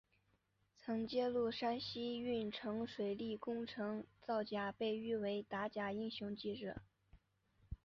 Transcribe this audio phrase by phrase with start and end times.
[0.79, 6.81] 曾揭露山西运城水利工程造假被誉为打假英雄记者。